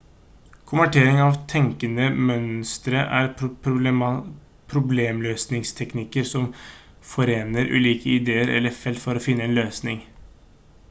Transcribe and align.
konvertering 0.69 1.19
av 1.23 1.35
tenkende 1.51 2.05
mønstre 2.29 3.01
er 3.17 3.27
problemløsningsteknikker 4.73 6.25
som 6.31 6.47
forener 7.11 7.69
ulike 7.81 8.11
ideer 8.15 8.53
eller 8.55 8.75
felt 8.79 9.03
for 9.05 9.21
å 9.21 9.23
finne 9.27 9.45
en 9.49 9.55
løsning 9.59 10.01